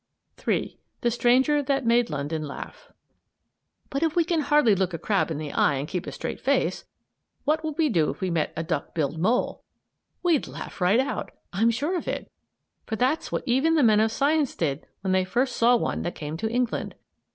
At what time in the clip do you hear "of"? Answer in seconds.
11.95-12.07, 13.99-14.11